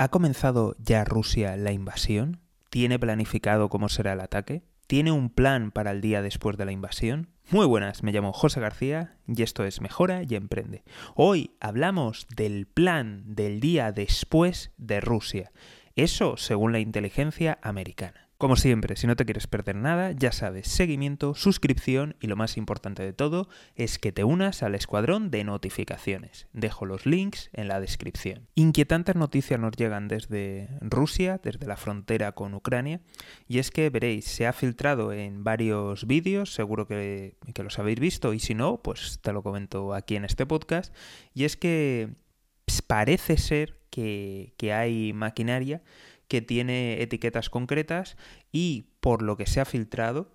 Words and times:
¿Ha 0.00 0.08
comenzado 0.08 0.76
ya 0.78 1.04
Rusia 1.04 1.58
la 1.58 1.72
invasión? 1.72 2.40
¿Tiene 2.70 2.98
planificado 2.98 3.68
cómo 3.68 3.90
será 3.90 4.14
el 4.14 4.20
ataque? 4.20 4.62
¿Tiene 4.86 5.12
un 5.12 5.28
plan 5.28 5.72
para 5.72 5.90
el 5.90 6.00
día 6.00 6.22
después 6.22 6.56
de 6.56 6.64
la 6.64 6.72
invasión? 6.72 7.28
Muy 7.50 7.66
buenas, 7.66 8.02
me 8.02 8.10
llamo 8.10 8.32
José 8.32 8.60
García 8.60 9.18
y 9.26 9.42
esto 9.42 9.62
es 9.62 9.82
Mejora 9.82 10.22
y 10.26 10.36
Emprende. 10.36 10.84
Hoy 11.16 11.54
hablamos 11.60 12.26
del 12.34 12.66
plan 12.66 13.24
del 13.26 13.60
día 13.60 13.92
después 13.92 14.72
de 14.78 15.02
Rusia. 15.02 15.52
Eso 15.96 16.38
según 16.38 16.72
la 16.72 16.78
inteligencia 16.78 17.58
americana. 17.60 18.29
Como 18.40 18.56
siempre, 18.56 18.96
si 18.96 19.06
no 19.06 19.16
te 19.16 19.26
quieres 19.26 19.46
perder 19.46 19.76
nada, 19.76 20.12
ya 20.12 20.32
sabes, 20.32 20.66
seguimiento, 20.66 21.34
suscripción 21.34 22.16
y 22.22 22.26
lo 22.26 22.36
más 22.36 22.56
importante 22.56 23.02
de 23.02 23.12
todo 23.12 23.50
es 23.76 23.98
que 23.98 24.12
te 24.12 24.24
unas 24.24 24.62
al 24.62 24.74
escuadrón 24.74 25.30
de 25.30 25.44
notificaciones. 25.44 26.46
Dejo 26.54 26.86
los 26.86 27.04
links 27.04 27.50
en 27.52 27.68
la 27.68 27.80
descripción. 27.80 28.48
Inquietantes 28.54 29.14
noticias 29.14 29.60
nos 29.60 29.76
llegan 29.76 30.08
desde 30.08 30.70
Rusia, 30.80 31.38
desde 31.44 31.66
la 31.66 31.76
frontera 31.76 32.32
con 32.32 32.54
Ucrania, 32.54 33.02
y 33.46 33.58
es 33.58 33.70
que 33.70 33.90
veréis, 33.90 34.24
se 34.24 34.46
ha 34.46 34.54
filtrado 34.54 35.12
en 35.12 35.44
varios 35.44 36.06
vídeos, 36.06 36.54
seguro 36.54 36.86
que, 36.86 37.36
los 37.62 37.78
habéis 37.78 38.00
visto, 38.00 38.32
y 38.32 38.40
si 38.40 38.54
no, 38.54 38.78
pues 38.82 39.18
te 39.20 39.34
lo 39.34 39.42
comento 39.42 39.92
aquí 39.92 40.16
en 40.16 40.24
este 40.24 40.46
podcast, 40.46 40.94
y 41.34 41.44
es 41.44 41.58
que 41.58 42.14
parece 42.86 43.36
ser 43.36 43.78
que, 43.90 44.54
hay 44.72 45.12
maquinaria 45.12 45.82
que 46.28 46.40
tiene 46.40 47.02
etiquetas 47.02 47.50
concretas 47.50 48.16
y 48.52 48.86
por 49.00 49.22
lo 49.22 49.36
que 49.36 49.46
se 49.46 49.60
ha 49.60 49.64
filtrado, 49.64 50.30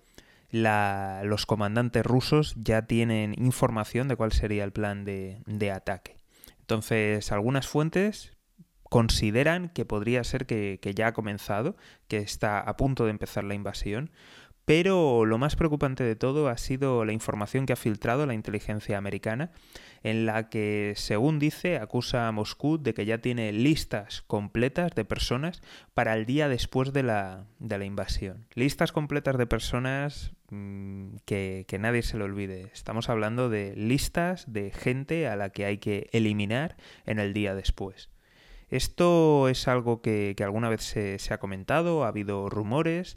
los 0.50 1.46
comandantes 1.46 2.04
rusos 2.04 2.54
ya 2.56 2.82
tienen 2.82 3.34
información 3.38 4.08
de 4.08 4.16
cuál 4.16 4.32
sería 4.32 4.64
el 4.64 4.72
plan 4.72 5.04
de, 5.04 5.72
ataque. 5.74 6.16
Entonces, 6.60 7.32
algunas 7.32 7.66
fuentes 7.66 8.32
consideran 8.88 9.68
que 9.68 9.84
podría 9.84 10.22
ser 10.24 10.46
que, 10.46 10.78
ya 10.94 11.08
ha 11.08 11.12
comenzado, 11.12 11.76
que 12.08 12.18
está 12.18 12.60
a 12.60 12.76
punto 12.76 13.04
de 13.04 13.10
empezar 13.10 13.44
la 13.44 13.54
invasión, 13.54 14.10
pero 14.66 15.24
lo 15.24 15.38
más 15.38 15.54
preocupante 15.54 16.02
de 16.02 16.16
todo 16.16 16.48
ha 16.48 16.58
sido 16.58 17.04
la 17.04 17.12
información 17.12 17.66
que 17.66 17.72
ha 17.72 17.76
filtrado 17.76 18.26
la 18.26 18.34
inteligencia 18.34 18.98
americana, 18.98 19.52
en 20.02 20.26
la 20.26 20.48
que, 20.50 20.92
según 20.96 21.38
dice, 21.38 21.76
acusa 21.76 22.26
a 22.26 22.32
Moscú 22.32 22.76
de 22.76 22.92
que 22.92 23.06
ya 23.06 23.18
tiene 23.18 23.52
listas 23.52 24.22
completas 24.26 24.92
de 24.96 25.04
personas 25.04 25.62
para 25.94 26.14
el 26.14 26.26
día 26.26 26.48
después 26.48 26.92
de 26.92 27.04
la, 27.04 27.46
invasión. 27.60 28.44
Listas 28.54 28.90
completas 28.90 29.38
de 29.38 29.46
personas 29.46 30.32
mm, 30.50 31.18
que, 31.24 31.64
nadie 31.78 32.02
se 32.02 32.18
lo 32.18 32.24
olvide. 32.24 32.68
Estamos 32.74 33.08
hablando 33.08 33.48
de 33.48 33.72
listas 33.76 34.52
de 34.52 34.72
gente 34.72 35.28
a 35.28 35.36
la 35.36 35.50
que 35.50 35.64
hay 35.64 35.78
que 35.78 36.08
eliminar 36.10 36.76
en 37.04 37.20
el 37.20 37.32
día 37.32 37.54
después. 37.54 38.10
Esto 38.68 39.48
es 39.48 39.68
algo 39.68 40.02
que, 40.02 40.34
alguna 40.40 40.68
vez 40.68 40.82
se, 40.82 41.20
se 41.20 41.32
ha 41.32 41.38
comentado, 41.38 42.04
ha 42.04 42.08
habido 42.08 42.48
rumores, 42.50 43.16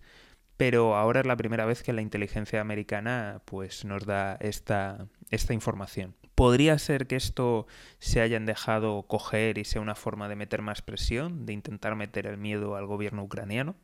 pero 0.60 0.98
ahora 0.98 1.22
es 1.22 1.26
la 1.26 1.38
primera 1.38 1.64
vez 1.64 1.84
que 1.84 1.94
la 1.94 2.02
inteligencia 2.02 2.60
americana 2.60 3.42
pues, 3.46 3.86
nos 3.86 4.06
da 4.06 4.36
esta, 4.42 5.08
esta 5.32 5.54
información. 5.54 6.16
¿Podría 6.36 6.78
ser 6.80 7.08
que 7.08 7.16
esto 7.16 7.66
se 8.00 8.20
hayan 8.20 8.46
dejado 8.46 9.04
coger 9.04 9.58
y 9.58 9.64
sea 9.64 9.82
una 9.82 9.96
forma 9.96 10.28
de 10.28 10.36
meter 10.36 10.62
más 10.62 10.82
presión, 10.82 11.46
de 11.46 11.54
intentar 11.54 11.96
meter 11.96 12.28
el 12.28 12.38
miedo 12.38 12.76
al 12.76 12.88
gobierno 12.88 13.24
ucraniano? 13.24 13.78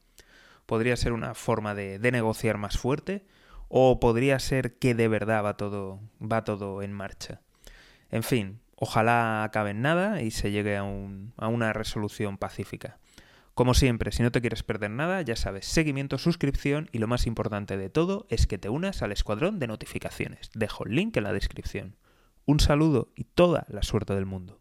¿Podría 0.66 0.98
ser 0.98 1.14
una 1.14 1.34
forma 1.34 1.76
de, 1.76 1.98
negociar 2.12 2.58
más 2.58 2.78
fuerte? 2.78 3.26
¿O 3.70 4.02
podría 4.02 4.38
ser 4.40 4.78
que 4.78 4.94
de 4.96 5.08
verdad 5.08 5.46
va 5.46 5.56
todo, 5.56 6.02
va 6.22 6.44
todo 6.44 6.82
en 6.82 6.92
marcha? 6.92 7.40
En 8.12 8.24
fin, 8.24 8.60
ojalá 8.76 9.46
acabe 9.46 9.70
en 9.70 9.82
nada 9.82 10.22
y 10.22 10.30
se 10.30 10.52
llegue 10.52 10.76
a, 10.76 10.84
un, 10.84 11.32
a 11.38 11.48
una 11.48 11.72
resolución 11.72 12.38
pacífica. 12.38 13.00
Como 13.56 13.74
siempre, 13.74 14.12
si 14.12 14.22
no 14.22 14.34
te 14.34 14.42
quieres 14.42 14.64
perder 14.64 14.92
nada, 14.92 15.22
ya 15.22 15.38
sabes, 15.38 15.66
seguimiento, 15.66 16.18
suscripción 16.18 16.90
y 16.92 17.00
lo 17.00 17.08
más 17.08 17.26
importante 17.26 17.78
de 17.78 17.90
todo 17.90 18.28
es 18.30 18.48
que 18.48 18.58
te 18.58 18.68
unas 18.68 19.02
al 19.02 19.14
escuadrón 19.14 19.60
de 19.60 19.68
notificaciones. 19.68 20.50
Dejo 20.54 20.86
el 20.86 20.94
link 20.94 21.16
en 21.16 21.24
la 21.24 21.32
descripción. 21.32 21.96
Un 22.46 22.60
saludo 22.60 23.14
y 23.16 23.24
toda 23.24 23.66
la 23.70 23.82
suerte 23.82 24.14
del 24.14 24.26
mundo. 24.26 24.60